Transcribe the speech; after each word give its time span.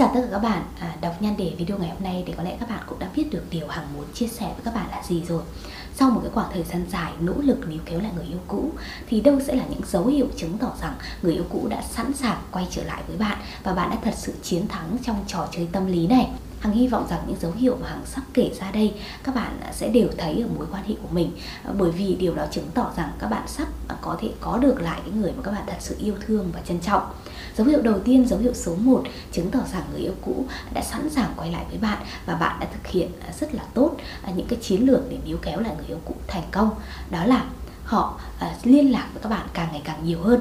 chào 0.00 0.10
tất 0.14 0.20
cả 0.20 0.28
các 0.30 0.38
bạn, 0.38 0.62
à, 0.80 0.96
đọc 1.00 1.22
nhan 1.22 1.36
đề 1.36 1.54
video 1.58 1.78
ngày 1.78 1.88
hôm 1.88 2.02
nay 2.02 2.24
thì 2.26 2.32
có 2.36 2.42
lẽ 2.42 2.56
các 2.60 2.68
bạn 2.68 2.82
cũng 2.86 2.98
đã 2.98 3.08
biết 3.16 3.24
được 3.30 3.42
điều 3.50 3.68
Hằng 3.68 3.86
muốn 3.94 4.04
chia 4.14 4.26
sẻ 4.26 4.44
với 4.44 4.64
các 4.64 4.74
bạn 4.74 4.90
là 4.90 5.02
gì 5.02 5.22
rồi. 5.28 5.42
Sau 5.94 6.10
một 6.10 6.20
cái 6.22 6.30
khoảng 6.34 6.50
thời 6.52 6.62
gian 6.62 6.84
dài 6.90 7.12
nỗ 7.20 7.32
lực 7.32 7.68
níu 7.68 7.78
kéo 7.84 8.00
lại 8.00 8.10
người 8.16 8.24
yêu 8.24 8.38
cũ 8.48 8.70
thì 9.08 9.20
đâu 9.20 9.40
sẽ 9.46 9.54
là 9.54 9.64
những 9.70 9.80
dấu 9.86 10.06
hiệu 10.06 10.26
chứng 10.36 10.58
tỏ 10.58 10.72
rằng 10.80 10.94
người 11.22 11.32
yêu 11.32 11.44
cũ 11.50 11.66
đã 11.70 11.82
sẵn 11.82 12.12
sàng 12.12 12.38
quay 12.50 12.66
trở 12.70 12.84
lại 12.84 13.02
với 13.08 13.16
bạn 13.16 13.38
và 13.62 13.74
bạn 13.74 13.90
đã 13.90 13.96
thật 14.04 14.14
sự 14.16 14.32
chiến 14.42 14.68
thắng 14.68 14.96
trong 15.02 15.24
trò 15.26 15.48
chơi 15.52 15.68
tâm 15.72 15.86
lý 15.86 16.06
này. 16.06 16.30
Hằng 16.60 16.72
hy 16.72 16.88
vọng 16.88 17.06
rằng 17.10 17.20
những 17.26 17.40
dấu 17.40 17.52
hiệu 17.52 17.76
mà 17.82 17.88
Hằng 17.88 18.06
sắp 18.06 18.22
kể 18.34 18.50
ra 18.60 18.70
đây 18.70 18.94
các 19.24 19.34
bạn 19.34 19.60
sẽ 19.72 19.88
đều 19.88 20.08
thấy 20.18 20.42
ở 20.42 20.48
mối 20.58 20.66
quan 20.72 20.84
hệ 20.84 20.94
của 21.02 21.08
mình 21.10 21.32
ờ, 21.64 21.74
bởi 21.78 21.90
vì 21.90 22.14
điều 22.14 22.34
đó 22.34 22.46
chứng 22.50 22.68
tỏ 22.74 22.90
rằng 22.96 23.12
các 23.18 23.26
bạn 23.26 23.48
sắp 23.48 23.68
ờ, 23.88 23.96
có 24.00 24.16
thể 24.20 24.28
có 24.40 24.58
được 24.58 24.80
lại 24.80 25.00
cái 25.04 25.10
người 25.10 25.32
mà 25.36 25.42
các 25.42 25.50
bạn 25.50 25.62
thật 25.66 25.76
sự 25.80 25.96
yêu 25.98 26.14
thương 26.26 26.50
và 26.54 26.60
trân 26.60 26.80
trọng. 26.80 27.02
Dấu 27.56 27.66
hiệu 27.66 27.82
đầu 27.82 27.98
tiên, 27.98 28.28
dấu 28.28 28.38
hiệu 28.38 28.54
số 28.54 28.74
1 28.74 29.02
chứng 29.32 29.50
tỏ 29.50 29.58
rằng 29.72 29.82
người 29.92 30.00
yêu 30.00 30.12
cũ 30.22 30.44
đã 30.74 30.82
sẵn 30.82 31.10
sàng 31.10 31.32
quay 31.36 31.52
lại 31.52 31.64
với 31.68 31.78
bạn 31.78 31.98
và 32.26 32.34
bạn 32.34 32.60
đã 32.60 32.66
thực 32.72 32.92
hiện 32.92 33.10
ờ, 33.26 33.32
rất 33.40 33.54
là 33.54 33.62
tốt 33.74 33.96
những 34.34 34.46
cái 34.46 34.58
chiến 34.62 34.86
lược 34.86 35.10
để 35.10 35.18
níu 35.26 35.36
kéo 35.42 35.60
lại 35.60 35.74
người 35.76 35.86
yêu 35.86 35.98
cũ 36.04 36.14
thành 36.26 36.44
công. 36.50 36.70
Đó 37.10 37.24
là 37.24 37.44
họ 37.84 38.20
liên 38.64 38.92
lạc 38.92 39.08
với 39.12 39.22
các 39.22 39.28
bạn 39.28 39.46
càng 39.54 39.68
ngày 39.72 39.82
càng 39.84 40.04
nhiều 40.04 40.22
hơn. 40.22 40.40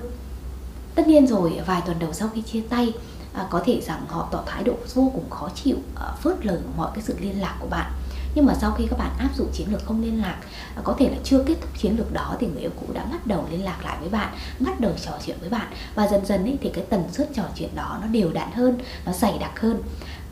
Tất 0.96 1.08
nhiên 1.08 1.28
rồi, 1.28 1.60
vài 1.66 1.82
tuần 1.86 2.00
đầu 2.00 2.14
sau 2.14 2.30
khi 2.34 2.42
chia 2.42 2.62
tay 2.70 2.94
à, 3.34 3.48
có 3.50 3.62
thể 3.66 3.82
rằng 3.82 4.06
họ 4.08 4.28
tỏ 4.32 4.44
thái 4.46 4.64
độ 4.64 4.74
vô 4.94 5.12
cùng 5.14 5.30
khó 5.30 5.50
chịu 5.56 5.78
à, 5.96 6.06
phớt 6.22 6.46
lờ 6.46 6.60
mọi 6.78 6.92
cái 6.94 7.04
sự 7.04 7.16
liên 7.20 7.42
lạc 7.42 7.56
của 7.60 7.68
bạn. 7.68 7.92
Nhưng 8.36 8.46
mà 8.46 8.54
sau 8.62 8.72
khi 8.72 8.88
các 8.90 9.00
bạn 9.00 9.12
áp 9.20 9.30
dụng 9.36 9.48
chiến 9.54 9.68
lược 9.72 9.86
không 9.86 10.02
liên 10.02 10.22
lạc 10.22 10.38
à, 10.76 10.82
có 10.84 10.96
thể 11.00 11.10
là 11.10 11.18
chưa 11.24 11.44
kết 11.44 11.56
thúc 11.62 11.70
chiến 11.80 11.98
lược 11.98 12.14
đó 12.14 12.36
thì 12.40 12.48
người 12.48 12.62
yêu 12.62 12.72
cũ 12.80 12.94
đã 12.94 13.06
bắt 13.06 13.28
đầu 13.28 13.46
liên 13.52 13.66
lạc 13.66 13.86
lại 13.86 13.98
với 14.00 14.10
bạn 14.10 14.34
bắt 14.60 14.80
đầu 14.80 14.92
trò 15.06 15.12
chuyện 15.26 15.38
với 15.42 15.50
bạn. 15.50 15.68
Và 15.96 16.08
dần 16.08 16.26
dần 16.26 16.44
ấy, 16.44 16.58
thì 16.62 16.70
cái 16.74 16.84
tần 16.90 17.04
suất 17.12 17.30
trò 17.34 17.44
chuyện 17.56 17.76
đó 17.76 17.98
nó 18.02 18.08
đều 18.08 18.32
đặn 18.34 18.52
hơn 18.52 18.78
nó 19.06 19.12
dày 19.12 19.38
đặc 19.40 19.60
hơn. 19.60 19.84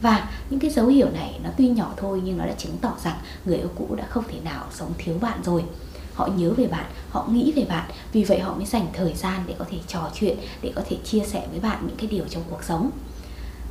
Và 0.02 0.30
những 0.50 0.60
cái 0.60 0.72
dấu 0.72 0.88
hiệu 0.88 1.10
này 1.14 1.40
nó 1.44 1.50
tuy 1.58 1.70
nhỏ 1.70 1.94
thôi 1.98 2.22
nhưng 2.24 2.38
nó 2.38 2.46
đã 2.46 2.54
chứng 2.58 2.78
tỏ 2.82 2.92
rằng 3.04 3.18
người 3.46 3.58
yêu 3.58 3.70
cũ 3.76 3.96
đã 3.96 4.06
không 4.10 4.24
thể 4.28 4.40
nào 4.44 4.66
sống 4.72 4.94
thiếu 4.98 5.18
bạn 5.22 5.44
rồi 5.44 5.64
họ 6.18 6.28
nhớ 6.38 6.54
về 6.58 6.68
bạn 6.68 6.86
họ 7.10 7.28
nghĩ 7.32 7.54
về 7.56 7.66
bạn. 7.70 7.90
Vì 8.12 8.24
vậy 8.24 8.40
họ 8.40 8.54
mới 8.54 8.66
dành 8.66 8.88
thời 8.94 9.14
gian 9.14 9.44
để 9.48 9.56
có 9.60 9.66
thể 9.72 9.78
trò 9.88 10.10
chuyện 10.14 10.38
để 10.62 10.72
có 10.76 10.82
thể 10.90 10.98
chia 11.04 11.24
sẻ 11.26 11.48
với 11.52 11.60
bạn 11.60 11.84
những 11.88 11.98
cái 11.98 12.08
điều 12.08 12.26
trong 12.30 12.44
cuộc 12.50 12.64
sống. 12.64 12.90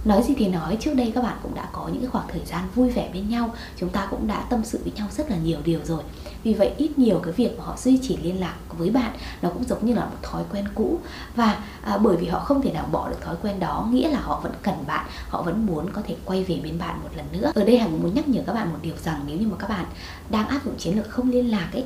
Nói 0.05 0.22
gì 0.22 0.34
thì 0.38 0.48
nói 0.48 0.77
trước 0.80 0.94
đây 0.94 1.12
các 1.14 1.22
bạn 1.22 1.36
cũng 1.42 1.55
đã 1.55 1.69
có 1.72 1.88
những 1.92 2.00
cái 2.00 2.11
khoảng 2.11 2.28
thời 2.28 2.41
gian 2.47 2.69
vui 2.75 2.91
vẻ 2.91 3.11
bên 3.12 3.28
nhau. 3.28 3.55
Chúng 3.77 3.91
ta 3.91 4.06
cũng 4.11 4.27
đã 4.27 4.47
tâm 4.50 4.61
sự 4.64 4.80
với 4.84 4.92
nhau 4.92 5.08
rất 5.16 5.30
là 5.30 5.36
nhiều 5.36 5.58
điều 5.64 5.80
rồi. 5.84 6.03
Vì 6.42 6.55
vậy 6.55 6.70
ít 6.77 6.98
nhiều 6.98 7.20
cái 7.25 7.33
việc 7.33 7.58
mà 7.58 7.64
họ 7.64 7.77
duy 7.77 7.98
trì 8.03 8.16
liên 8.16 8.41
lạc 8.41 8.55
với 8.78 8.91
bạn 8.91 9.12
nó 9.42 9.48
cũng 9.48 9.64
giống 9.64 9.86
như 9.86 9.94
là 9.94 10.05
một 10.05 10.16
thói 10.22 10.42
quen 10.53 10.64
cũ. 10.75 10.98
Và 11.36 11.58
à, 11.83 11.98
bởi 11.98 12.16
vì 12.16 12.27
họ 12.27 12.41
không 12.41 12.62
thể 12.62 12.72
nào 12.72 12.88
bỏ 12.92 13.08
được 13.08 13.20
thói 13.20 13.36
quen 13.42 13.60
đó 13.60 13.88
nghĩa 13.91 14.08
là 14.08 14.20
họ 14.20 14.41
vẫn 14.42 14.53
cần 14.62 14.75
bạn 14.86 15.06
họ 15.28 15.42
vẫn 15.42 15.66
muốn 15.66 15.91
có 15.92 16.03
thể 16.06 16.16
quay 16.25 16.44
về 16.44 16.60
bên 16.64 16.78
bạn 16.78 17.00
một 17.03 17.10
lần 17.16 17.27
nữa. 17.33 17.53
Ở 17.55 17.64
đây 17.64 17.78
hằng 17.78 18.03
muốn 18.03 18.14
nhắc 18.14 18.28
nhở 18.28 18.41
các 18.47 18.53
bạn 18.53 18.72
một 18.72 18.78
điều 18.83 18.94
rằng 19.05 19.20
nếu 19.27 19.38
như 19.38 19.47
mà 19.47 19.56
các 19.58 19.69
bạn 19.69 19.84
đang 20.31 20.48
áp 20.48 20.60
dụng 20.64 20.75
chiến 20.78 20.97
lược 20.97 21.10
không 21.10 21.31
liên 21.31 21.50
lạc 21.50 21.69
ấy 21.72 21.84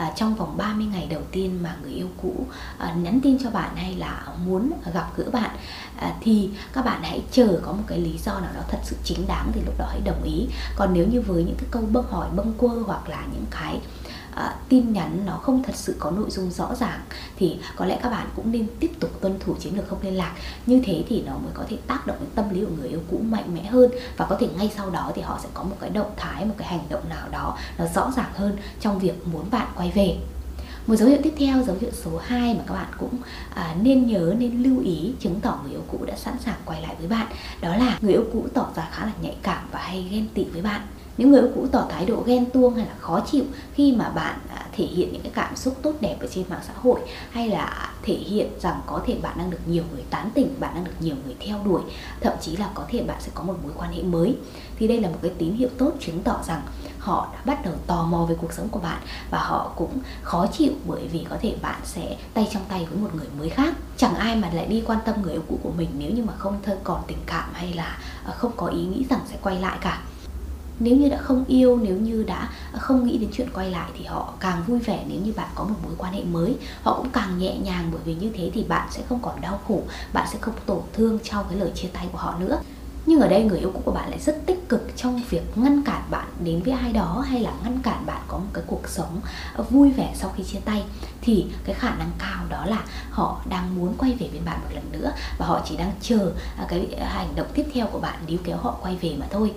à, 0.00 0.12
trong 0.16 0.34
vòng 0.34 0.56
30 0.56 0.86
ngày 0.86 1.06
đầu 1.10 1.22
tiên 1.32 1.58
mà 1.62 1.76
người 1.82 1.92
yêu 1.92 2.06
cũ 2.22 2.46
à, 2.78 2.94
nhắn 2.94 3.20
tin 3.22 3.38
cho 3.38 3.50
bạn 3.50 3.76
hay 3.76 3.94
là 3.94 4.26
muốn 4.46 4.72
gặp 4.94 5.10
gỡ 5.16 5.24
bạn 5.32 5.50
à, 5.96 6.14
thì 6.20 6.50
các 6.72 6.84
bạn 6.84 7.02
hãy 7.02 7.22
chờ 7.32 7.60
có 7.62 7.72
một 7.72 7.82
cái 7.86 7.98
lý 7.98 8.18
do 8.24 8.40
nào 8.40 8.50
đó 8.54 8.60
thật 8.68 8.78
sự 8.82 8.96
chính 9.04 9.26
đáng 9.26 9.50
thì 9.54 9.60
lúc 9.66 9.74
đó 9.78 9.86
hãy 9.88 10.00
đồng 10.04 10.22
ý. 10.22 10.46
Còn 10.76 10.92
nếu 10.92 11.06
như 11.06 11.20
với 11.20 11.44
những 11.44 11.56
cái 11.56 11.66
câu 11.70 11.82
bâng 11.92 12.06
hỏi 12.10 12.28
bâng 12.36 12.52
quơ 12.58 12.82
hoặc 12.86 13.08
là 13.08 13.22
những 13.32 13.44
cái 13.50 13.80
à, 14.40 14.54
tin 14.68 14.92
nhắn 14.92 15.22
nó 15.26 15.32
không 15.32 15.62
thật 15.62 15.76
sự 15.76 15.96
có 15.98 16.10
nội 16.10 16.30
dung 16.30 16.50
rõ 16.50 16.74
ràng 16.74 17.00
thì 17.36 17.58
có 17.76 17.84
lẽ 17.84 17.98
các 18.02 18.10
bạn 18.10 18.28
cũng 18.36 18.52
nên 18.52 18.66
tiếp 18.80 18.90
tục 19.00 19.10
tuân 19.20 19.38
thủ 19.40 19.54
chiến 19.60 19.76
lược 19.76 19.88
không 19.88 19.98
liên 20.02 20.16
lạc. 20.16 20.34
Như 20.66 20.82
thế 20.84 21.04
thì 21.08 21.22
nó 21.26 21.32
mới 21.32 21.52
có 21.54 21.64
thể 21.68 21.76
tác 21.86 22.06
động 22.06 22.16
đến 22.20 22.28
tâm 22.34 22.44
lý 22.50 22.60
của 22.60 22.72
người 22.78 22.88
yêu 22.88 23.00
cũ 23.10 23.18
mạnh 23.18 23.54
mẽ 23.54 23.64
hơn 23.64 23.90
và 24.16 24.26
có 24.26 24.36
thể 24.40 24.48
ngay 24.58 24.70
sau 24.76 24.90
đó 24.90 25.12
thì 25.14 25.22
họ 25.22 25.38
sẽ 25.42 25.48
có 25.54 25.62
một 25.62 25.76
cái 25.80 25.90
động 25.90 26.10
thái 26.16 26.44
một 26.44 26.54
cái 26.56 26.68
hành 26.68 26.84
động 26.88 27.08
nào 27.08 27.28
đó 27.30 27.58
nó 27.78 27.84
rõ 27.94 28.12
ràng 28.16 28.30
hơn 28.34 28.56
trong 28.80 28.98
việc 28.98 29.28
muốn 29.28 29.50
bạn 29.50 29.66
quay 29.76 29.92
về. 29.94 30.16
Một 30.86 30.96
dấu 30.96 31.08
hiệu 31.08 31.18
tiếp 31.22 31.34
theo 31.38 31.62
dấu 31.62 31.76
hiệu 31.80 31.90
số 31.92 32.10
2 32.24 32.54
mà 32.54 32.60
các 32.66 32.74
bạn 32.74 32.88
cũng 32.98 33.16
à, 33.54 33.74
nên 33.82 34.06
nhớ 34.06 34.34
nên 34.38 34.62
lưu 34.62 34.80
ý 34.80 35.14
chứng 35.20 35.40
tỏ 35.40 35.58
người 35.62 35.72
yêu 35.72 35.82
cũ 35.88 35.98
đã 36.06 36.16
sẵn 36.16 36.34
sàng 36.44 36.56
quay 36.64 36.82
lại 36.82 36.94
với 36.98 37.08
bạn 37.08 37.26
đó 37.60 37.76
là 37.76 37.98
người 38.00 38.12
yêu 38.12 38.24
cũ 38.32 38.46
tỏ 38.54 38.66
ra 38.76 38.88
khá 38.92 39.06
là 39.06 39.12
nhạy 39.22 39.36
cảm 39.42 39.68
và 39.72 39.78
hay 39.78 40.08
ghen 40.10 40.26
tị 40.34 40.44
với 40.44 40.62
bạn 40.62 40.80
những 41.20 41.30
người 41.30 41.40
yêu 41.40 41.50
cũ 41.54 41.66
tỏ 41.72 41.86
thái 41.88 42.06
độ 42.06 42.22
ghen 42.26 42.50
tuông 42.50 42.74
hay 42.74 42.86
là 42.86 42.94
khó 43.00 43.20
chịu 43.20 43.44
khi 43.74 43.92
mà 43.92 44.08
bạn 44.08 44.38
à, 44.48 44.66
thể 44.72 44.84
hiện 44.84 45.12
những 45.12 45.22
cái 45.22 45.32
cảm 45.34 45.56
xúc 45.56 45.76
tốt 45.82 45.92
đẹp 46.00 46.16
ở 46.20 46.26
trên 46.34 46.44
mạng 46.48 46.60
xã 46.66 46.72
hội, 46.76 47.00
hay 47.30 47.48
là 47.48 47.90
thể 48.02 48.14
hiện 48.14 48.48
rằng 48.60 48.80
có 48.86 49.02
thể 49.06 49.16
bạn 49.22 49.38
đang 49.38 49.50
được 49.50 49.58
nhiều 49.66 49.84
người 49.92 50.02
tán 50.10 50.30
tỉnh, 50.34 50.54
bạn 50.60 50.74
đang 50.74 50.84
được 50.84 50.94
nhiều 51.00 51.14
người 51.24 51.34
theo 51.40 51.58
đuổi, 51.64 51.80
thậm 52.20 52.32
chí 52.40 52.56
là 52.56 52.70
có 52.74 52.84
thể 52.88 53.02
bạn 53.02 53.16
sẽ 53.20 53.30
có 53.34 53.42
một 53.42 53.54
mối 53.62 53.72
quan 53.76 53.92
hệ 53.92 54.02
mới. 54.02 54.36
Thì 54.78 54.88
đây 54.88 55.00
là 55.00 55.08
một 55.08 55.18
cái 55.22 55.32
tín 55.38 55.52
hiệu 55.52 55.68
tốt 55.78 55.92
chứng 56.00 56.22
tỏ 56.22 56.40
rằng 56.46 56.62
họ 56.98 57.28
đã 57.32 57.38
bắt 57.44 57.64
đầu 57.64 57.74
tò 57.86 58.04
mò 58.04 58.26
về 58.28 58.34
cuộc 58.40 58.52
sống 58.52 58.68
của 58.68 58.80
bạn 58.80 59.02
và 59.30 59.38
họ 59.38 59.72
cũng 59.76 59.98
khó 60.22 60.46
chịu 60.46 60.72
bởi 60.86 61.08
vì 61.12 61.26
có 61.30 61.36
thể 61.40 61.54
bạn 61.62 61.80
sẽ 61.84 62.16
tay 62.34 62.48
trong 62.52 62.62
tay 62.68 62.86
với 62.90 62.98
một 63.02 63.14
người 63.14 63.28
mới 63.38 63.48
khác. 63.48 63.74
Chẳng 63.96 64.14
ai 64.14 64.36
mà 64.36 64.50
lại 64.52 64.66
đi 64.66 64.82
quan 64.86 64.98
tâm 65.04 65.22
người 65.22 65.32
yêu 65.32 65.42
cũ 65.48 65.58
của 65.62 65.72
mình 65.76 65.88
nếu 65.98 66.10
như 66.10 66.24
mà 66.24 66.32
không 66.38 66.58
thơ 66.62 66.76
còn 66.84 67.02
tình 67.06 67.18
cảm 67.26 67.48
hay 67.52 67.72
là 67.72 67.98
à, 68.24 68.32
không 68.32 68.52
có 68.56 68.66
ý 68.66 68.84
nghĩ 68.84 69.04
rằng 69.10 69.20
sẽ 69.30 69.36
quay 69.42 69.60
lại 69.60 69.78
cả 69.80 70.02
nếu 70.80 70.96
như 70.96 71.08
đã 71.08 71.18
không 71.18 71.44
yêu, 71.48 71.78
nếu 71.82 71.96
như 71.96 72.24
đã 72.26 72.48
không 72.72 73.06
nghĩ 73.06 73.18
đến 73.18 73.30
chuyện 73.32 73.48
quay 73.54 73.70
lại 73.70 73.90
thì 73.98 74.04
họ 74.04 74.34
càng 74.40 74.62
vui 74.66 74.78
vẻ 74.78 75.04
nếu 75.08 75.20
như 75.20 75.32
bạn 75.36 75.48
có 75.54 75.64
một 75.64 75.74
mối 75.84 75.92
quan 75.98 76.12
hệ 76.12 76.24
mới. 76.24 76.56
Họ 76.82 76.94
cũng 76.96 77.10
càng 77.12 77.38
nhẹ 77.38 77.56
nhàng 77.56 77.90
bởi 77.92 78.00
vì 78.04 78.14
như 78.14 78.30
thế 78.34 78.50
thì 78.54 78.64
bạn 78.64 78.88
sẽ 78.90 79.02
không 79.08 79.18
còn 79.22 79.40
đau 79.40 79.60
khổ, 79.68 79.82
bạn 80.12 80.28
sẽ 80.32 80.38
không 80.40 80.54
tổn 80.66 80.80
thương 80.92 81.18
trong 81.24 81.46
cái 81.50 81.58
lời 81.58 81.70
chia 81.74 81.88
tay 81.92 82.08
của 82.12 82.18
họ 82.18 82.34
nữa. 82.40 82.58
Nhưng 83.06 83.20
ở 83.20 83.28
đây 83.28 83.44
người 83.44 83.58
yêu 83.58 83.70
cũ 83.74 83.80
của 83.84 83.92
bạn 83.92 84.10
lại 84.10 84.18
rất 84.18 84.46
tích 84.46 84.68
cực 84.68 84.92
trong 84.96 85.22
việc 85.30 85.42
ngăn 85.54 85.82
cản 85.82 86.02
bạn 86.10 86.26
đến 86.44 86.62
với 86.62 86.74
ai 86.74 86.92
đó 86.92 87.24
hay 87.28 87.40
là 87.40 87.52
ngăn 87.64 87.78
cản 87.82 88.06
bạn 88.06 88.22
có 88.28 88.38
một 88.38 88.50
cái 88.52 88.64
cuộc 88.66 88.88
sống 88.88 89.20
vui 89.70 89.90
vẻ 89.90 90.12
sau 90.16 90.32
khi 90.36 90.42
chia 90.44 90.58
tay. 90.64 90.84
Thì 91.20 91.46
cái 91.64 91.74
khả 91.74 91.94
năng 91.94 92.10
cao 92.18 92.44
đó 92.48 92.64
là 92.66 92.84
họ 93.10 93.40
đang 93.48 93.76
muốn 93.76 93.94
quay 93.98 94.16
về 94.20 94.28
bên 94.32 94.44
bạn 94.44 94.60
một 94.60 94.74
lần 94.74 94.84
nữa 94.92 95.12
và 95.38 95.46
họ 95.46 95.62
chỉ 95.68 95.76
đang 95.76 95.92
chờ 96.00 96.32
à, 96.58 96.66
cái 96.68 96.86
à, 97.00 97.08
hành 97.08 97.28
động 97.36 97.46
tiếp 97.54 97.66
theo 97.74 97.86
của 97.86 97.98
bạn 97.98 98.18
níu 98.26 98.38
kéo 98.44 98.56
họ 98.56 98.76
quay 98.82 98.96
về 99.00 99.16
mà 99.18 99.26
thôi 99.30 99.52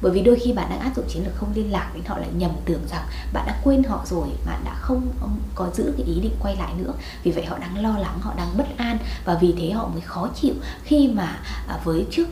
bởi 0.00 0.12
vì 0.12 0.22
đôi 0.22 0.38
khi 0.40 0.52
bạn 0.52 0.66
đang 0.70 0.80
áp 0.80 0.92
dụng 0.96 1.04
chiến 1.08 1.24
lược 1.24 1.36
không 1.36 1.52
liên 1.54 1.72
lạc 1.72 1.90
đến 1.94 2.02
họ 2.06 2.18
lại 2.18 2.28
nhầm 2.36 2.50
tưởng 2.64 2.80
rằng 2.90 3.02
bạn 3.32 3.44
đã 3.46 3.60
quên 3.64 3.82
họ 3.82 4.02
rồi, 4.06 4.28
bạn 4.46 4.60
đã 4.64 4.74
không 4.74 5.08
có 5.54 5.70
giữ 5.74 5.92
cái 5.96 6.06
ý 6.06 6.20
định 6.20 6.32
quay 6.40 6.56
lại 6.56 6.72
nữa. 6.78 6.92
Vì 7.22 7.30
vậy 7.30 7.44
họ 7.44 7.58
đang 7.58 7.82
lo 7.82 7.98
lắng, 7.98 8.18
họ 8.20 8.34
đang 8.36 8.56
bất 8.56 8.66
an 8.76 8.98
và 9.24 9.38
vì 9.40 9.54
thế 9.58 9.70
họ 9.70 9.88
mới 9.88 10.00
khó 10.00 10.28
chịu 10.40 10.54
khi 10.84 11.08
mà 11.08 11.40
à, 11.66 11.80
với 11.84 12.06
trước 12.10 12.28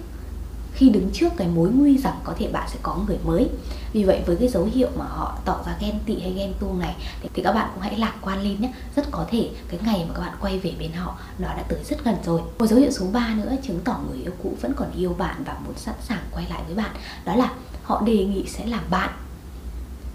khi 0.78 0.88
đứng 0.88 1.10
trước 1.12 1.28
cái 1.36 1.48
mối 1.48 1.70
nguy 1.70 1.98
rằng 1.98 2.14
có 2.24 2.34
thể 2.38 2.48
bạn 2.48 2.68
sẽ 2.68 2.78
có 2.82 2.96
người 3.06 3.18
mới. 3.24 3.48
Vì 3.92 4.04
vậy 4.04 4.22
với 4.26 4.36
cái 4.36 4.48
dấu 4.48 4.64
hiệu 4.64 4.88
mà 4.98 5.04
họ 5.04 5.38
tỏ 5.44 5.60
ra 5.66 5.76
ghen 5.80 5.98
tị 6.06 6.20
hay 6.20 6.32
ghen 6.32 6.52
tuông 6.60 6.78
này 6.78 6.96
thì, 7.22 7.28
thì 7.34 7.42
các 7.42 7.52
bạn 7.52 7.70
cũng 7.74 7.82
hãy 7.82 7.98
lạc 7.98 8.14
quan 8.22 8.42
lên 8.42 8.60
nhé. 8.60 8.72
Rất 8.96 9.06
có 9.10 9.26
thể 9.30 9.50
cái 9.68 9.80
ngày 9.84 10.04
mà 10.08 10.14
các 10.14 10.20
bạn 10.20 10.32
quay 10.40 10.58
về 10.58 10.72
bên 10.78 10.92
họ 10.92 11.18
nó 11.38 11.48
đã 11.48 11.64
tới 11.68 11.84
rất 11.84 12.04
gần 12.04 12.14
rồi. 12.24 12.40
Một 12.58 12.66
dấu 12.66 12.78
hiệu 12.78 12.90
số 12.90 13.06
3 13.12 13.34
nữa 13.34 13.52
chứng 13.66 13.80
tỏ 13.84 14.00
người 14.08 14.22
yêu 14.22 14.32
cũ 14.42 14.52
vẫn 14.60 14.72
còn 14.76 14.88
yêu 14.96 15.14
bạn 15.18 15.44
và 15.44 15.56
muốn 15.64 15.74
sẵn 15.76 15.94
sàng 16.02 16.22
quay 16.32 16.46
lại 16.50 16.62
với 16.66 16.76
bạn. 16.76 16.90
Đó 17.24 17.34
là 17.34 17.52
họ 17.82 18.02
đề 18.06 18.24
nghị 18.24 18.44
sẽ 18.46 18.66
làm 18.66 18.84
bạn. 18.90 19.10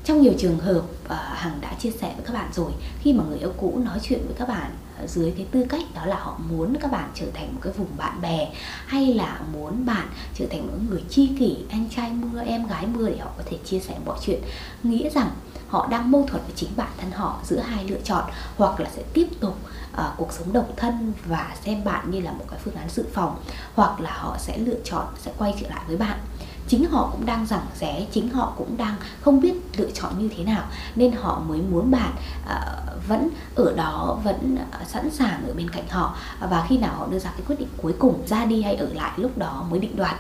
Trong 0.06 0.22
nhiều 0.22 0.34
trường 0.38 0.60
hợp 0.60 0.82
ờ, 1.08 1.16
hằng 1.36 1.62
đã 1.62 1.74
chia 1.80 1.92
sẻ 1.92 2.14
với 2.16 2.26
các 2.26 2.34
bạn 2.34 2.50
rồi 2.54 2.72
khi 3.00 3.14
mà 3.14 3.24
người 3.30 3.40
yêu 3.40 3.54
cũ 3.58 3.80
nói 3.86 4.00
chuyện 4.04 4.20
với 4.26 4.36
các 4.40 4.48
bạn 4.48 4.72
dưới 5.08 5.34
cái 5.38 5.46
tư 5.52 5.66
cách 5.70 5.82
đó 5.96 6.06
là 6.06 6.16
họ 6.16 6.40
muốn 6.50 6.76
các 6.82 6.92
bạn 6.92 7.10
trở 7.16 7.26
thành 7.34 7.54
một 7.54 7.60
cái 7.64 7.74
vùng 7.74 7.98
bạn 7.98 8.22
bè 8.22 8.50
hay 8.86 9.14
là 9.14 9.40
muốn 9.54 9.86
bạn 9.86 10.08
trở 10.36 10.46
thành 10.52 10.68
một 10.68 10.78
người 10.90 11.04
chi 11.10 11.30
kỷ 11.40 11.58
anh 11.70 11.90
trai 11.96 12.12
mưa 12.12 12.42
em 12.42 12.68
gái 12.68 12.88
mưa 12.88 13.10
để 13.10 13.18
họ 13.18 13.30
có 13.38 13.44
thể 13.46 13.58
chia 13.66 13.80
sẻ 13.80 13.98
mọi 14.06 14.20
chuyện. 14.22 14.42
Nghĩa 14.84 15.10
rằng 15.10 15.30
họ 15.68 15.88
đang 15.92 16.12
mâu 16.12 16.26
thuẫn 16.28 16.42
với 16.42 16.54
chính 16.56 16.70
bản 16.76 16.92
thân 16.98 17.12
họ 17.12 17.40
giữa 17.44 17.60
hai 17.60 17.84
lựa 17.84 18.02
chọn 18.04 18.24
hoặc 18.58 18.80
là 18.80 18.90
sẽ 18.96 19.04
tiếp 19.14 19.28
tục 19.40 19.58
uh, 19.94 20.00
cuộc 20.18 20.34
sống 20.34 20.54
độc 20.54 20.68
thân 20.78 21.14
và 21.26 21.56
xem 21.66 21.84
bạn 21.84 22.12
như 22.12 22.20
là 22.22 22.32
một 22.32 22.46
cái 22.50 22.60
phương 22.64 22.76
án 22.76 22.90
dự 22.90 23.06
phòng 23.14 23.40
hoặc 23.76 24.00
là 24.00 24.12
họ 24.14 24.38
sẽ 24.40 24.58
lựa 24.58 24.80
chọn 24.84 25.06
sẽ 25.18 25.32
quay 25.38 25.56
trở 25.62 25.70
lại 25.70 25.84
với 25.88 25.98
bạn 25.98 26.20
chính 26.74 26.90
họ 26.90 27.10
cũng 27.12 27.26
đang 27.26 27.46
giảng 27.46 27.66
rẽ 27.80 28.06
chính 28.12 28.30
họ 28.30 28.54
cũng 28.58 28.78
đang 28.78 28.96
không 29.22 29.42
biết 29.42 29.54
lựa 29.78 29.92
chọn 29.92 30.20
như 30.20 30.30
thế 30.38 30.44
nào 30.44 30.64
nên 30.96 31.12
họ 31.12 31.42
mới 31.48 31.62
muốn 31.62 31.92
bạn 31.92 32.12
uh, 32.46 33.08
vẫn 33.08 33.30
ở 33.56 33.74
đó 33.76 34.20
vẫn 34.24 34.58
uh, 34.82 34.88
sẵn 34.88 35.10
sàng 35.12 35.48
ở 35.48 35.54
bên 35.54 35.70
cạnh 35.70 35.88
họ. 35.90 36.16
Và 36.50 36.66
khi 36.70 36.78
nào 36.78 36.96
họ 36.98 37.08
đưa 37.12 37.20
ra 37.20 37.32
cái 37.32 37.42
quyết 37.48 37.60
định 37.60 37.68
cuối 37.82 37.94
cùng 38.00 38.28
ra 38.28 38.46
đi 38.46 38.62
hay 38.62 38.76
ở 38.76 38.90
lại 38.94 39.12
lúc 39.18 39.38
đó 39.38 39.66
mới 39.70 39.80
định 39.80 39.96
đoạt 39.96 40.16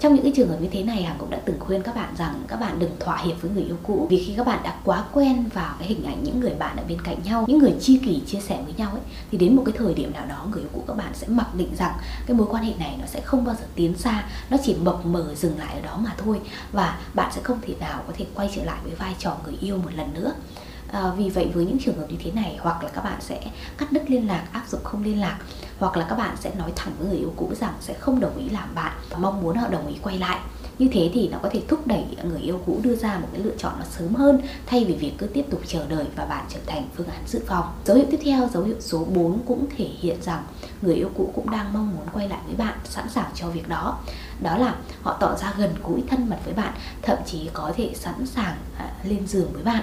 trong 0.00 0.14
những 0.14 0.22
cái 0.22 0.32
trường 0.36 0.48
hợp 0.48 0.56
như 0.60 0.68
thế 0.72 0.82
này, 0.82 1.02
hằng 1.02 1.16
cũng 1.18 1.30
đã 1.30 1.38
từng 1.44 1.60
khuyên 1.60 1.82
các 1.82 1.94
bạn 1.94 2.14
rằng 2.18 2.42
các 2.48 2.60
bạn 2.60 2.78
đừng 2.78 2.90
thỏa 3.00 3.16
hiệp 3.16 3.42
với 3.42 3.50
người 3.50 3.64
yêu 3.64 3.76
cũ. 3.82 4.06
Vì 4.10 4.24
khi 4.26 4.34
các 4.36 4.46
bạn 4.46 4.60
đã 4.64 4.76
quá 4.84 5.04
quen 5.12 5.44
vào 5.54 5.74
cái 5.78 5.88
hình 5.88 6.04
ảnh 6.04 6.24
những 6.24 6.40
người 6.40 6.54
bạn 6.58 6.76
ở 6.76 6.84
bên 6.88 7.02
cạnh 7.02 7.16
nhau, 7.24 7.44
những 7.48 7.58
người 7.58 7.74
chi 7.80 8.00
kỷ 8.04 8.20
chia 8.26 8.40
sẻ 8.40 8.62
với 8.64 8.74
nhau 8.76 8.90
ấy, 8.90 9.00
thì 9.30 9.38
đến 9.38 9.56
một 9.56 9.62
cái 9.66 9.74
thời 9.78 9.94
điểm 9.94 10.12
nào 10.12 10.26
đó 10.26 10.46
người 10.50 10.62
yêu 10.62 10.68
cũ 10.72 10.84
các 10.86 10.96
bạn 10.96 11.12
sẽ 11.14 11.26
mặc 11.28 11.54
định 11.54 11.70
rằng 11.78 11.94
cái 12.26 12.36
mối 12.36 12.46
quan 12.50 12.64
hệ 12.64 12.72
này 12.78 12.96
nó 13.00 13.06
sẽ 13.06 13.20
không 13.20 13.44
bao 13.44 13.54
giờ 13.54 13.64
tiến 13.74 13.94
xa, 13.94 14.24
nó 14.50 14.56
chỉ 14.64 14.74
mập 14.74 15.06
mờ 15.06 15.34
dừng 15.34 15.58
lại 15.58 15.74
ở 15.74 15.80
đó 15.80 15.98
mà 16.04 16.14
thôi 16.18 16.40
và 16.72 16.98
bạn 17.14 17.32
sẽ 17.34 17.42
không 17.42 17.58
thể 17.62 17.74
nào 17.80 18.02
có 18.06 18.12
thể 18.16 18.26
quay 18.34 18.50
trở 18.56 18.64
lại 18.64 18.78
với 18.84 18.94
vai 18.94 19.14
trò 19.18 19.36
người 19.44 19.56
yêu 19.60 19.76
một 19.76 19.90
lần 19.96 20.14
nữa 20.14 20.32
à, 20.92 21.12
vì 21.16 21.30
vậy 21.30 21.50
với 21.54 21.64
những 21.64 21.78
trường 21.84 21.98
hợp 21.98 22.06
như 22.08 22.16
thế 22.24 22.30
này 22.30 22.56
hoặc 22.60 22.84
là 22.84 22.90
các 22.90 23.04
bạn 23.04 23.20
sẽ 23.20 23.40
cắt 23.78 23.92
đứt 23.92 24.10
liên 24.10 24.26
lạc 24.26 24.44
áp 24.52 24.62
dụng 24.68 24.84
không 24.84 25.02
liên 25.02 25.20
lạc 25.20 25.38
hoặc 25.78 25.96
là 25.96 26.06
các 26.08 26.16
bạn 26.16 26.36
sẽ 26.40 26.52
nói 26.58 26.72
thẳng 26.76 26.92
với 26.98 27.08
người 27.08 27.18
yêu 27.18 27.32
cũ 27.36 27.50
rằng 27.60 27.74
sẽ 27.80 27.94
không 27.94 28.20
đồng 28.20 28.36
ý 28.36 28.48
làm 28.48 28.74
bạn 28.74 28.92
và 29.10 29.18
mong 29.18 29.42
muốn 29.42 29.56
họ 29.56 29.68
đồng 29.68 29.86
ý 29.86 29.94
quay 30.02 30.18
lại. 30.18 30.38
Như 30.78 30.88
thế 30.92 31.10
thì 31.14 31.28
nó 31.28 31.38
có 31.42 31.48
thể 31.52 31.62
thúc 31.68 31.86
đẩy 31.86 32.04
người 32.24 32.40
yêu 32.40 32.60
cũ 32.66 32.80
đưa 32.82 32.96
ra 32.96 33.18
một 33.18 33.28
cái 33.32 33.42
lựa 33.42 33.56
chọn 33.58 33.72
nó 33.78 33.84
sớm 33.90 34.14
hơn 34.14 34.40
thay 34.66 34.84
vì 34.84 34.94
việc 34.94 35.12
cứ 35.18 35.26
tiếp 35.26 35.44
tục 35.50 35.60
chờ 35.66 35.86
đợi 35.88 36.04
và 36.16 36.24
bạn 36.24 36.44
trở 36.48 36.58
thành 36.66 36.88
phương 36.96 37.06
án 37.06 37.22
dự 37.26 37.40
phòng. 37.46 37.64
Dấu 37.84 37.96
hiệu 37.96 38.06
tiếp 38.10 38.20
theo 38.24 38.48
dấu 38.48 38.62
hiệu 38.62 38.76
số 38.80 39.04
4 39.04 39.38
cũng 39.46 39.66
thể 39.76 39.84
hiện 39.84 40.22
rằng 40.22 40.44
người 40.82 40.94
yêu 40.94 41.10
cũ 41.16 41.30
cũng 41.34 41.50
đang 41.50 41.72
mong 41.72 41.90
muốn 41.96 42.06
quay 42.12 42.28
lại 42.28 42.40
với 42.46 42.56
bạn 42.56 42.78
sẵn 42.84 43.08
sàng 43.08 43.30
cho 43.34 43.48
việc 43.48 43.68
đó. 43.68 43.98
Đó 44.40 44.58
là 44.58 44.74
họ 45.02 45.16
tỏ 45.20 45.36
ra 45.36 45.54
gần 45.58 45.74
gũi 45.84 46.02
thân 46.08 46.28
mật 46.30 46.38
với 46.44 46.54
bạn 46.54 46.74
thậm 47.02 47.18
chí 47.26 47.50
có 47.52 47.72
thể 47.76 47.90
sẵn 47.94 48.26
sàng 48.26 48.56
à, 48.78 48.92
lên 49.04 49.26
giường 49.26 49.52
với 49.52 49.62
bạn 49.62 49.82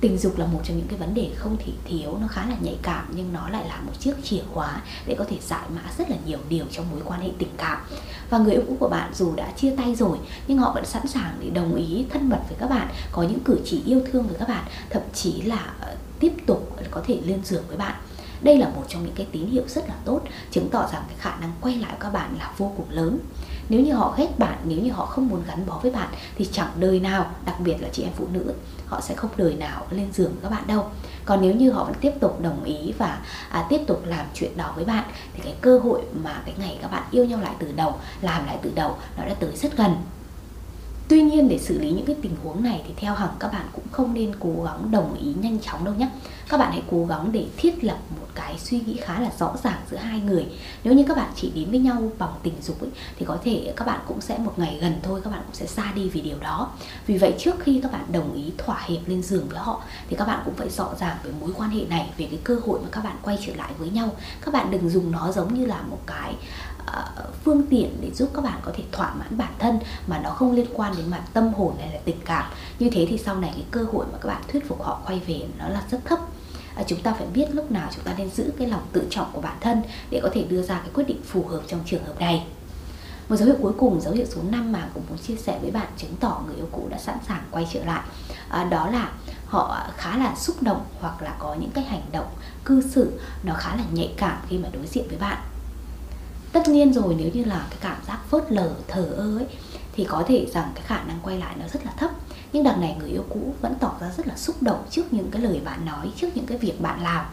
tình 0.00 0.18
dục 0.18 0.38
là 0.38 0.46
một 0.46 0.60
trong 0.64 0.76
những 0.76 0.86
cái 0.88 0.98
vấn 0.98 1.14
đề 1.14 1.30
không 1.36 1.56
thể 1.56 1.72
thiếu, 1.84 2.18
nó 2.20 2.26
khá 2.26 2.46
là 2.46 2.56
nhạy 2.60 2.76
cảm, 2.82 3.12
nhưng 3.16 3.32
nó 3.32 3.48
lại 3.48 3.64
là 3.68 3.80
một 3.80 3.92
chiếc 4.00 4.14
chìa 4.24 4.42
khóa 4.52 4.82
để 5.06 5.14
có 5.18 5.24
thể 5.28 5.36
giải 5.42 5.64
mã 5.74 5.82
rất 5.98 6.10
là 6.10 6.16
nhiều 6.26 6.38
điều 6.48 6.64
trong 6.70 6.90
mối 6.90 7.00
quan 7.04 7.20
hệ 7.20 7.30
tình 7.38 7.48
cảm. 7.56 7.78
Và 8.30 8.38
người 8.38 8.52
yêu 8.52 8.62
cũ 8.68 8.76
của 8.80 8.88
bạn 8.88 9.14
dù 9.14 9.32
đã 9.36 9.52
chia 9.56 9.76
tay 9.76 9.94
rồi, 9.94 10.18
nhưng 10.48 10.58
họ 10.58 10.72
vẫn 10.74 10.84
sẵn 10.84 11.06
sàng 11.06 11.36
để 11.40 11.50
đồng 11.50 11.74
ý, 11.74 12.04
thân 12.10 12.28
mật 12.28 12.40
với 12.48 12.58
các 12.58 12.70
bạn, 12.70 12.88
có 13.12 13.22
những 13.22 13.40
cử 13.44 13.60
chỉ 13.64 13.82
yêu 13.86 14.02
thương 14.12 14.26
với 14.26 14.36
các 14.38 14.48
bạn, 14.48 14.64
thậm 14.90 15.02
chí 15.14 15.42
là 15.42 15.74
ờ, 15.80 15.94
tiếp 16.20 16.32
tục 16.46 16.76
có 16.90 17.02
thể 17.06 17.20
lên 17.24 17.40
giường 17.44 17.64
với 17.68 17.76
bạn 17.76 17.94
đây 18.40 18.58
là 18.58 18.68
một 18.68 18.84
trong 18.88 19.04
những 19.04 19.14
cái 19.14 19.26
tín 19.32 19.46
hiệu 19.46 19.64
rất 19.68 19.88
là 19.88 19.94
tốt 20.04 20.20
chứng 20.50 20.68
tỏ 20.70 20.88
rằng 20.92 21.02
cái 21.08 21.16
khả 21.18 21.36
năng 21.40 21.52
quay 21.60 21.74
lại 21.74 21.90
của 21.90 22.00
các 22.00 22.12
bạn 22.12 22.36
là 22.38 22.50
vô 22.58 22.72
cùng 22.76 22.86
lớn. 22.90 23.18
Nếu 23.68 23.80
như 23.80 23.94
họ 23.94 24.14
ghét 24.18 24.38
bạn 24.38 24.58
nếu 24.64 24.78
như 24.78 24.92
họ 24.92 25.06
không 25.06 25.28
muốn 25.28 25.42
gắn 25.46 25.66
bó 25.66 25.78
với 25.82 25.90
bạn 25.90 26.08
thì 26.36 26.48
chẳng 26.52 26.70
đời 26.76 27.00
nào 27.00 27.30
đặc 27.46 27.60
biệt 27.60 27.76
là 27.80 27.88
chị 27.92 28.02
em 28.02 28.12
phụ 28.16 28.26
nữ 28.32 28.54
họ 28.86 29.00
sẽ 29.00 29.14
không 29.14 29.30
đời 29.36 29.54
nào 29.54 29.86
lên 29.90 30.12
giường 30.12 30.32
với 30.32 30.42
các 30.42 30.48
bạn 30.50 30.66
đâu. 30.66 30.90
Còn 31.24 31.42
nếu 31.42 31.54
như 31.54 31.70
họ 31.70 31.84
vẫn 31.84 31.94
tiếp 32.00 32.12
tục 32.20 32.40
đồng 32.40 32.64
ý 32.64 32.92
và 32.98 33.20
à, 33.50 33.66
tiếp 33.68 33.80
tục 33.86 34.02
làm 34.06 34.26
chuyện 34.34 34.56
đó 34.56 34.72
với 34.76 34.84
bạn 34.84 35.04
thì 35.34 35.40
cái 35.44 35.54
cơ 35.60 35.78
hội 35.78 36.02
mà 36.22 36.42
cái 36.44 36.54
ngày 36.58 36.78
các 36.82 36.90
bạn 36.90 37.02
yêu 37.10 37.24
nhau 37.24 37.40
lại 37.40 37.54
từ 37.58 37.72
đầu 37.72 37.94
làm 38.20 38.46
lại 38.46 38.58
từ 38.62 38.72
đầu 38.74 38.96
nó 39.18 39.24
đã 39.24 39.34
tới 39.34 39.56
rất 39.56 39.76
gần. 39.76 39.96
Tuy 41.08 41.22
nhiên 41.22 41.48
để 41.48 41.58
xử 41.58 41.78
lý 41.78 41.90
những 41.90 42.06
cái 42.06 42.16
tình 42.22 42.36
huống 42.42 42.62
này 42.62 42.82
thì 42.86 42.94
theo 42.96 43.14
hằng 43.14 43.34
các 43.38 43.52
bạn 43.52 43.66
cũng 43.72 43.84
không 43.90 44.14
nên 44.14 44.32
cố 44.40 44.52
gắng 44.64 44.90
đồng 44.90 45.14
ý 45.14 45.34
nhanh 45.40 45.58
chóng 45.60 45.84
đâu 45.84 45.94
nhé. 45.94 46.08
Các 46.48 46.56
bạn 46.58 46.72
hãy 46.72 46.82
cố 46.90 47.06
gắng 47.06 47.32
để 47.32 47.46
thiết 47.56 47.84
lập 47.84 47.98
một 48.20 48.26
cái 48.34 48.58
suy 48.58 48.80
nghĩ 48.80 48.96
khá 49.00 49.20
là 49.20 49.30
rõ 49.38 49.54
ràng 49.64 49.78
giữa 49.90 49.96
hai 49.96 50.20
người. 50.20 50.46
Nếu 50.84 50.94
như 50.94 51.04
các 51.08 51.16
bạn 51.16 51.30
chỉ 51.36 51.52
đến 51.54 51.70
với 51.70 51.78
nhau 51.78 52.10
bằng 52.18 52.32
tình 52.42 52.54
dục 52.62 52.80
ấy, 52.80 52.90
thì 53.18 53.26
có 53.26 53.38
thể 53.44 53.72
các 53.76 53.84
bạn 53.84 54.00
cũng 54.06 54.20
sẽ 54.20 54.38
một 54.38 54.52
ngày 54.56 54.78
gần 54.80 54.94
thôi 55.02 55.20
các 55.24 55.30
bạn 55.30 55.42
cũng 55.46 55.54
sẽ 55.54 55.66
xa 55.66 55.92
đi 55.94 56.08
vì 56.08 56.20
điều 56.20 56.38
đó. 56.40 56.70
Vì 57.06 57.18
vậy 57.18 57.34
trước 57.38 57.54
khi 57.60 57.80
các 57.82 57.92
bạn 57.92 58.04
đồng 58.12 58.34
ý 58.34 58.52
thỏa 58.58 58.84
hiệp 58.86 59.08
lên 59.08 59.22
giường 59.22 59.48
với 59.48 59.58
họ 59.58 59.82
thì 60.08 60.16
các 60.16 60.24
bạn 60.24 60.42
cũng 60.44 60.54
phải 60.54 60.70
rõ 60.70 60.88
ràng 61.00 61.16
về 61.22 61.30
mối 61.40 61.50
quan 61.56 61.70
hệ 61.70 61.84
này, 61.84 62.10
về 62.18 62.26
cái 62.30 62.40
cơ 62.44 62.58
hội 62.66 62.80
mà 62.82 62.88
các 62.92 63.04
bạn 63.04 63.16
quay 63.22 63.38
trở 63.46 63.54
lại 63.54 63.72
với 63.78 63.90
nhau. 63.90 64.10
Các 64.40 64.54
bạn 64.54 64.70
đừng 64.70 64.90
dùng 64.90 65.12
nó 65.12 65.32
giống 65.32 65.54
như 65.54 65.66
là 65.66 65.82
một 65.82 66.00
cái 66.06 66.34
phương 67.44 67.62
tiện 67.70 67.96
để 68.00 68.10
giúp 68.14 68.30
các 68.34 68.44
bạn 68.44 68.58
có 68.62 68.72
thể 68.76 68.84
thỏa 68.92 69.14
mãn 69.14 69.38
bản 69.38 69.52
thân 69.58 69.78
mà 70.06 70.18
nó 70.18 70.30
không 70.30 70.52
liên 70.52 70.66
quan 70.74 70.94
đến 70.96 71.10
mặt 71.10 71.22
tâm 71.32 71.52
hồn 71.54 71.74
hay 71.78 71.92
là 71.92 72.00
tình 72.04 72.20
cảm. 72.24 72.50
Như 72.78 72.90
thế 72.92 73.06
thì 73.08 73.18
sau 73.18 73.36
này 73.36 73.52
cái 73.54 73.64
cơ 73.70 73.84
hội 73.92 74.06
mà 74.12 74.18
các 74.20 74.28
bạn 74.28 74.42
thuyết 74.48 74.68
phục 74.68 74.82
họ 74.82 75.00
quay 75.06 75.20
về 75.26 75.40
nó 75.58 75.68
là 75.68 75.82
rất 75.90 75.98
thấp. 76.04 76.18
À, 76.74 76.82
chúng 76.86 77.02
ta 77.02 77.12
phải 77.12 77.26
biết 77.34 77.54
lúc 77.54 77.70
nào 77.70 77.88
chúng 77.94 78.04
ta 78.04 78.14
nên 78.18 78.30
giữ 78.30 78.50
cái 78.58 78.68
lòng 78.68 78.86
tự 78.92 79.06
trọng 79.10 79.30
của 79.32 79.40
bản 79.40 79.56
thân 79.60 79.82
để 80.10 80.20
có 80.22 80.28
thể 80.32 80.44
đưa 80.44 80.62
ra 80.62 80.78
cái 80.78 80.90
quyết 80.94 81.04
định 81.06 81.20
phù 81.24 81.44
hợp 81.44 81.60
trong 81.66 81.80
trường 81.86 82.04
hợp 82.04 82.20
này. 82.20 82.46
Một 83.28 83.36
dấu 83.36 83.46
hiệu 83.46 83.56
cuối 83.60 83.72
cùng 83.78 84.00
dấu 84.00 84.14
hiệu 84.14 84.26
số 84.28 84.40
5 84.50 84.72
mà 84.72 84.88
cũng 84.94 85.02
muốn 85.08 85.18
chia 85.18 85.36
sẻ 85.36 85.58
với 85.62 85.70
bạn 85.70 85.86
chứng 85.96 86.16
tỏ 86.20 86.42
người 86.46 86.56
yêu 86.56 86.68
cũ 86.72 86.86
đã 86.90 86.98
sẵn 86.98 87.18
sàng 87.28 87.42
quay 87.50 87.68
trở 87.72 87.84
lại. 87.84 88.02
À, 88.48 88.64
đó 88.64 88.90
là 88.90 89.12
họ 89.46 89.86
khá 89.96 90.18
là 90.18 90.34
xúc 90.36 90.62
động 90.62 90.84
hoặc 91.00 91.22
là 91.22 91.36
có 91.38 91.54
những 91.54 91.70
cái 91.70 91.84
hành 91.84 92.02
động 92.12 92.26
cư 92.64 92.82
xử 92.82 93.20
nó 93.42 93.54
khá 93.54 93.76
là 93.76 93.82
nhạy 93.92 94.14
cảm 94.16 94.38
khi 94.48 94.58
mà 94.58 94.68
đối 94.72 94.86
diện 94.86 95.08
với 95.08 95.18
bạn 95.18 95.36
tất 96.56 96.68
nhiên 96.68 96.92
rồi 96.92 97.14
nếu 97.18 97.30
như 97.34 97.44
là 97.44 97.66
cái 97.70 97.78
cảm 97.80 97.96
giác 98.06 98.18
phớt 98.30 98.52
lờ 98.52 98.70
thờ 98.88 99.02
ơ 99.16 99.38
ấy 99.38 99.46
thì 99.92 100.04
có 100.04 100.24
thể 100.26 100.46
rằng 100.54 100.70
cái 100.74 100.84
khả 100.86 101.02
năng 101.02 101.18
quay 101.22 101.38
lại 101.38 101.54
nó 101.60 101.66
rất 101.72 101.86
là 101.86 101.92
thấp. 101.96 102.10
Nhưng 102.52 102.64
đằng 102.64 102.80
này 102.80 102.96
người 102.98 103.10
yêu 103.10 103.24
cũ 103.28 103.54
vẫn 103.60 103.74
tỏ 103.80 103.92
ra 104.00 104.10
rất 104.16 104.26
là 104.26 104.36
xúc 104.36 104.62
động 104.62 104.84
trước 104.90 105.12
những 105.12 105.30
cái 105.30 105.42
lời 105.42 105.60
bạn 105.64 105.84
nói 105.84 106.10
trước 106.16 106.28
những 106.34 106.46
cái 106.46 106.58
việc 106.58 106.80
bạn 106.80 107.02
làm. 107.02 107.26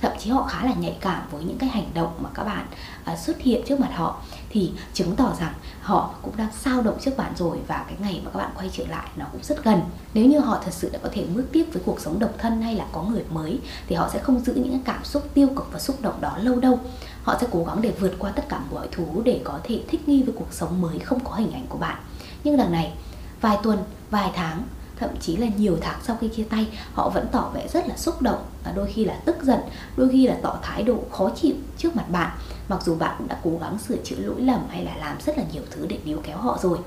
Thậm 0.00 0.12
chí 0.18 0.30
họ 0.30 0.42
khá 0.42 0.64
là 0.64 0.74
nhạy 0.74 0.96
cảm 1.00 1.22
với 1.30 1.44
những 1.44 1.58
cái 1.58 1.68
hành 1.68 1.90
động 1.94 2.12
mà 2.18 2.28
các 2.34 2.44
bạn 2.44 2.66
uh, 3.12 3.18
xuất 3.18 3.40
hiện 3.40 3.62
trước 3.66 3.80
mặt 3.80 3.90
họ 3.94 4.22
thì 4.50 4.72
chứng 4.94 5.16
tỏ 5.16 5.34
rằng 5.40 5.54
họ 5.80 6.14
cũng 6.22 6.36
đang 6.36 6.48
sao 6.60 6.82
động 6.82 6.98
trước 7.00 7.16
bạn 7.16 7.32
rồi 7.36 7.58
và 7.66 7.84
cái 7.88 7.96
ngày 8.00 8.22
mà 8.24 8.30
các 8.30 8.38
bạn 8.38 8.50
quay 8.56 8.70
trở 8.72 8.84
lại 8.86 9.08
nó 9.16 9.26
cũng 9.32 9.42
rất 9.42 9.64
gần. 9.64 9.80
Nếu 10.14 10.26
như 10.26 10.38
họ 10.38 10.60
thật 10.64 10.70
sự 10.74 10.90
đã 10.92 10.98
có 11.02 11.08
thể 11.12 11.26
bước 11.34 11.44
tiếp 11.52 11.64
với 11.72 11.82
cuộc 11.86 12.00
sống 12.00 12.18
độc 12.18 12.30
thân 12.38 12.62
hay 12.62 12.74
là 12.74 12.86
có 12.92 13.02
người 13.02 13.24
mới, 13.30 13.58
thì 13.86 13.96
họ 13.96 14.08
sẽ 14.12 14.18
không 14.18 14.40
giữ 14.40 14.54
những 14.54 14.82
cảm 14.84 15.04
xúc 15.04 15.28
tiêu 15.34 15.48
cực 15.56 15.72
và 15.72 15.78
xúc 15.78 16.02
động 16.02 16.20
đó 16.20 16.38
lâu 16.42 16.60
đâu. 16.60 16.80
Họ 17.22 17.36
sẽ 17.40 17.46
cố 17.50 17.64
gắng 17.64 17.82
để 17.82 17.92
vượt 18.00 18.12
qua 18.18 18.30
tất 18.30 18.48
cả 18.48 18.60
mọi 18.70 18.88
thứ 18.92 19.04
để 19.24 19.40
có 19.44 19.60
thể 19.64 19.82
thích 19.88 20.08
nghi 20.08 20.22
với 20.22 20.34
cuộc 20.38 20.52
sống 20.52 20.80
mới 20.80 20.98
không 20.98 21.20
có 21.24 21.34
hình 21.34 21.52
ảnh 21.52 21.66
của 21.68 21.78
bạn. 21.78 21.98
Nhưng 22.44 22.56
đằng 22.56 22.72
này, 22.72 22.92
vài 23.40 23.58
tuần, 23.62 23.78
vài 24.10 24.30
tháng 24.34 24.62
thậm 25.00 25.10
chí 25.20 25.36
là 25.36 25.46
nhiều 25.56 25.78
tháng 25.80 26.00
sau 26.02 26.16
khi 26.20 26.28
chia 26.28 26.44
tay, 26.44 26.66
họ 26.92 27.08
vẫn 27.08 27.26
tỏ 27.32 27.50
vẻ 27.54 27.68
rất 27.68 27.88
là 27.88 27.96
xúc 27.96 28.22
động 28.22 28.44
và 28.64 28.72
đôi 28.72 28.92
khi 28.92 29.04
là 29.04 29.14
tức 29.24 29.36
giận, 29.42 29.60
đôi 29.96 30.08
khi 30.08 30.26
là 30.26 30.36
tỏ 30.42 30.58
thái 30.62 30.82
độ 30.82 30.96
khó 31.10 31.30
chịu 31.40 31.54
trước 31.78 31.96
mặt 31.96 32.10
bạn. 32.10 32.30
Mặc 32.68 32.82
dù 32.84 32.94
bạn 32.94 33.14
cũng 33.18 33.28
đã 33.28 33.38
cố 33.44 33.50
gắng 33.60 33.78
sửa 33.78 33.96
chữa 34.04 34.16
lỗi 34.18 34.40
lầm 34.40 34.60
hay 34.68 34.84
là 34.84 34.96
làm 34.96 35.16
rất 35.26 35.38
là 35.38 35.44
nhiều 35.52 35.62
thứ 35.70 35.86
để 35.86 35.98
níu 36.04 36.18
kéo 36.22 36.38
họ 36.38 36.58
rồi. 36.62 36.78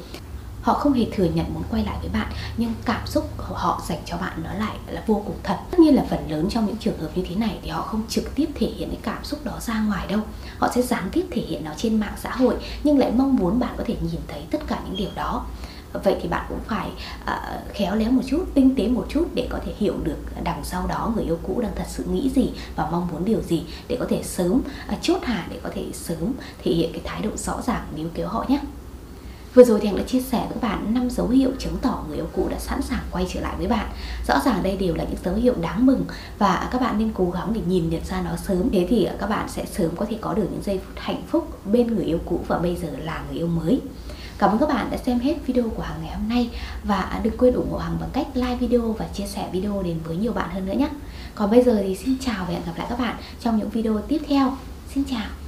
Họ 0.62 0.74
không 0.74 0.94
hề 0.94 1.06
thừa 1.16 1.28
nhận 1.34 1.54
muốn 1.54 1.64
quay 1.72 1.86
lại 1.86 1.98
với 2.02 2.10
bạn, 2.10 2.28
nhưng 2.58 2.74
cảm 2.86 3.08
xúc 3.08 3.30
của 3.38 3.56
họ 3.56 3.82
dành 3.88 4.02
cho 4.06 4.18
bạn 4.18 4.44
nó 4.44 4.54
lại 4.54 4.76
là 4.88 5.04
vô 5.08 5.24
cùng 5.26 5.36
thật. 5.44 5.58
Tất 5.72 5.80
nhiên 5.80 5.96
là 5.96 6.06
phần 6.10 6.32
lớn 6.32 6.48
trong 6.50 6.66
những 6.66 6.78
trường 6.78 6.98
hợp 6.98 7.10
như 7.16 7.24
thế 7.30 7.36
này 7.36 7.60
thì 7.64 7.70
họ 7.70 7.82
không 7.82 8.02
trực 8.10 8.36
tiếp 8.36 8.50
thể 8.56 8.68
hiện 8.68 8.90
cái 8.90 9.00
cảm 9.04 9.24
xúc 9.24 9.46
đó 9.46 9.60
ra 9.62 9.82
ngoài 9.82 10.08
đâu. 10.08 10.20
Họ 10.58 10.70
sẽ 10.76 10.82
gián 10.82 11.10
tiếp 11.12 11.26
thể 11.32 11.42
hiện 11.42 11.66
nó 11.66 11.72
trên 11.78 12.00
mạng 12.00 12.16
xã 12.24 12.32
hội, 12.32 12.56
nhưng 12.84 12.98
lại 12.98 13.12
mong 13.16 13.36
muốn 13.36 13.60
bạn 13.60 13.74
có 13.78 13.84
thể 13.88 13.96
nhìn 14.02 14.22
thấy 14.28 14.42
tất 14.52 14.60
cả 14.68 14.80
những 14.86 14.98
điều 14.98 15.10
đó 15.16 15.46
vậy 16.04 16.16
thì 16.22 16.30
bạn 16.30 16.46
cũng 16.50 16.60
phải 16.66 16.90
uh, 17.24 17.74
khéo 17.74 17.96
léo 17.96 18.12
một 18.12 18.22
chút 18.28 18.46
tinh 18.54 18.76
tế 18.76 18.88
một 18.88 19.06
chút 19.10 19.28
để 19.34 19.48
có 19.50 19.60
thể 19.66 19.74
hiểu 19.78 19.96
được 20.04 20.18
đằng 20.44 20.62
sau 20.64 20.88
đó 20.88 21.12
người 21.16 21.24
yêu 21.24 21.40
cũ 21.44 21.62
đang 21.62 21.72
thật 21.76 21.88
sự 21.88 22.04
nghĩ 22.04 22.30
gì 22.36 22.52
và 22.76 22.88
mong 22.92 23.08
muốn 23.12 23.26
điều 23.26 23.42
gì 23.42 23.64
để 23.88 23.98
có 24.00 24.06
thể 24.10 24.24
sớm 24.24 24.52
uh, 24.94 25.02
chốt 25.02 25.20
hạ 25.24 25.48
để 25.50 25.60
có 25.64 25.70
thể 25.76 25.86
sớm 25.94 26.34
thể 26.64 26.72
hiện 26.72 26.92
cái 26.94 27.02
thái 27.04 27.22
độ 27.22 27.30
rõ 27.36 27.62
ràng 27.62 27.88
níu 27.96 28.08
kéo 28.14 28.28
họ 28.28 28.46
nhé 28.48 28.60
Vừa 29.54 29.64
rồi 29.64 29.80
thì 29.80 29.88
anh 29.88 29.96
đã 29.96 30.04
chia 30.04 30.22
sẻ 30.22 30.46
với 30.50 30.58
bạn 30.62 30.94
năm 30.94 31.10
dấu 31.10 31.28
hiệu 31.28 31.52
chứng 31.60 31.78
tỏ 31.82 32.04
người 32.08 32.18
yêu 32.18 32.28
cũ 32.34 32.48
đã 32.52 32.60
sẵn 32.60 32.82
sàng 32.82 33.00
quay 33.12 33.26
trở 33.30 33.40
lại 33.40 33.56
với 33.58 33.68
bạn. 33.68 33.90
Rõ 34.28 34.40
ràng 34.46 34.64
đây 34.64 34.78
đều 34.78 34.96
là 34.96 35.04
những 35.04 35.20
dấu 35.26 35.36
hiệu 35.36 35.54
đáng 35.62 35.86
mừng 35.86 36.06
và 36.40 36.70
các 36.72 36.82
bạn 36.82 36.98
nên 36.98 37.12
cố 37.14 37.32
gắng 37.34 37.54
để 37.54 37.62
nhìn 37.68 37.90
nhận 37.90 38.06
ra 38.06 38.22
nó 38.22 38.36
sớm. 38.36 38.70
Thế 38.72 38.88
thì 38.90 39.08
các 39.20 39.30
bạn 39.30 39.50
sẽ 39.50 39.66
sớm 39.66 39.96
có 39.96 40.06
thể 40.10 40.18
có 40.22 40.34
được 40.34 40.48
những 40.52 40.62
giây 40.64 40.80
phút 40.86 40.96
hạnh 40.98 41.24
phúc 41.28 41.60
bên 41.66 41.96
người 41.96 42.06
yêu 42.06 42.20
cũ 42.26 42.40
và 42.48 42.58
bây 42.58 42.76
giờ 42.76 42.88
là 43.04 43.24
người 43.28 43.38
yêu 43.38 43.48
mới. 43.48 43.82
Cảm 44.44 44.52
ơn 44.52 44.60
các 44.60 44.70
bạn 44.70 44.88
đã 44.92 44.98
xem 44.98 45.20
hết 45.20 45.36
video 45.46 45.70
của 45.70 45.84
Hằng 45.84 46.02
ngày 46.02 46.16
hôm 46.16 46.30
nay 46.30 46.50
và 46.84 47.20
đừng 47.24 47.38
quên 47.38 47.54
ủng 47.54 47.72
hộ 47.72 47.78
Hằng 47.78 47.98
bằng 48.00 48.10
cách 48.14 48.28
like 48.34 48.56
video 48.56 48.82
và 48.82 49.08
chia 49.08 49.28
sẻ 49.28 49.50
video 49.52 49.84
đến 49.84 50.00
với 50.06 50.18
nhiều 50.18 50.34
bạn 50.34 50.50
hơn 50.50 50.66
nữa 50.66 50.74
nhé. 50.74 50.90
Còn 51.36 51.52
bây 51.52 51.64
giờ 51.64 51.80
thì 51.84 51.96
xin 51.96 52.18
chào 52.20 52.46
và 52.48 52.54
hẹn 52.54 52.62
gặp 52.66 52.74
lại 52.78 52.88
các 52.90 53.00
bạn 53.00 53.16
trong 53.40 53.58
những 53.58 53.70
video 53.70 54.02
tiếp 54.08 54.22
theo. 54.28 54.58
Xin 54.94 55.04
chào. 55.10 55.43